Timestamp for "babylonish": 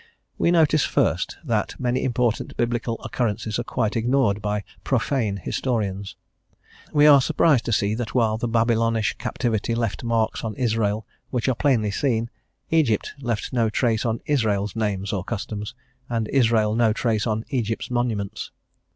8.47-9.13